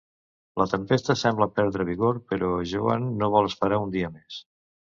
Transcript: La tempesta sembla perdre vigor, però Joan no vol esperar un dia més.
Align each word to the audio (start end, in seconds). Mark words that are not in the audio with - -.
La 0.61 0.65
tempesta 0.71 1.15
sembla 1.23 1.47
perdre 1.59 1.85
vigor, 1.91 2.19
però 2.33 2.51
Joan 2.73 3.07
no 3.21 3.31
vol 3.37 3.51
esperar 3.53 3.83
un 3.87 3.95
dia 3.99 4.13
més. 4.19 4.43